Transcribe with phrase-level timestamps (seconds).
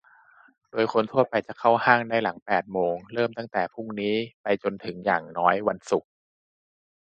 [0.71, 6.09] โดยคนทั่วไปจะเข้าห้างได้หลังแปดโมง เริ่มตั้งแต่พรุ่งนี้ไปจนถึงอย่างน้อยวันศุกร์